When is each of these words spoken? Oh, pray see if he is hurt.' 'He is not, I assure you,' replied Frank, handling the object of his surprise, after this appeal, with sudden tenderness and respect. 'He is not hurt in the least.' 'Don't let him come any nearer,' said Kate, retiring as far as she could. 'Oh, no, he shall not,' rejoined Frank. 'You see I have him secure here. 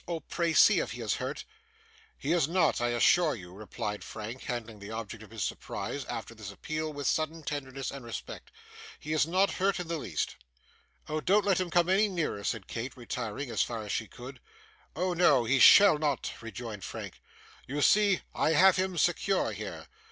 Oh, 0.07 0.19
pray 0.21 0.51
see 0.53 0.79
if 0.79 0.93
he 0.93 1.01
is 1.01 1.13
hurt.' 1.21 1.45
'He 2.17 2.31
is 2.31 2.47
not, 2.47 2.81
I 2.81 2.87
assure 2.87 3.35
you,' 3.35 3.53
replied 3.53 4.03
Frank, 4.03 4.41
handling 4.45 4.79
the 4.79 4.89
object 4.89 5.21
of 5.21 5.29
his 5.29 5.43
surprise, 5.43 6.05
after 6.05 6.33
this 6.33 6.49
appeal, 6.51 6.91
with 6.91 7.05
sudden 7.05 7.43
tenderness 7.43 7.91
and 7.91 8.03
respect. 8.03 8.49
'He 8.99 9.13
is 9.13 9.27
not 9.27 9.51
hurt 9.51 9.79
in 9.79 9.87
the 9.89 9.99
least.' 9.99 10.37
'Don't 11.05 11.45
let 11.45 11.59
him 11.59 11.69
come 11.69 11.87
any 11.87 12.07
nearer,' 12.07 12.43
said 12.43 12.65
Kate, 12.65 12.97
retiring 12.97 13.51
as 13.51 13.61
far 13.61 13.83
as 13.83 13.91
she 13.91 14.07
could. 14.07 14.39
'Oh, 14.95 15.13
no, 15.13 15.43
he 15.43 15.59
shall 15.59 15.99
not,' 15.99 16.33
rejoined 16.41 16.83
Frank. 16.83 17.21
'You 17.67 17.83
see 17.83 18.21
I 18.33 18.53
have 18.53 18.77
him 18.77 18.97
secure 18.97 19.51
here. 19.51 19.85